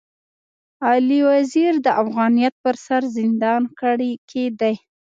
علي 0.87 1.19
وزير 1.31 1.73
د 1.85 1.87
افغانيت 2.03 2.53
پر 2.63 2.75
سر 2.85 3.01
زندان 3.17 3.61
کي 4.29 4.45
دی. 4.59 4.75